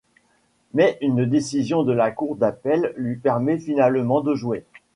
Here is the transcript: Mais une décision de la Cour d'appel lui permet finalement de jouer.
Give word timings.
Mais 0.73 0.97
une 1.01 1.27
décision 1.27 1.83
de 1.83 1.91
la 1.93 2.09
Cour 2.09 2.35
d'appel 2.35 2.91
lui 2.97 3.17
permet 3.17 3.59
finalement 3.59 4.21
de 4.21 4.33
jouer. 4.33 4.65